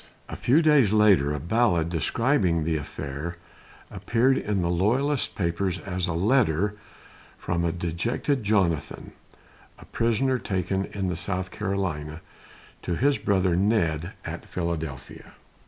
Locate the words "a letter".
6.07-6.75